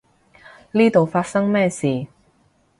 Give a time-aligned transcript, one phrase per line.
[0.71, 2.07] 呢度發生咩事？